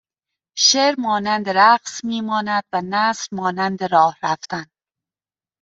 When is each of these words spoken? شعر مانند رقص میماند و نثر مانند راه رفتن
شعر 0.57 0.93
مانند 0.97 1.49
رقص 1.49 2.03
میماند 2.03 2.63
و 2.73 2.81
نثر 2.83 3.27
مانند 3.31 3.83
راه 3.83 4.17
رفتن 4.23 4.65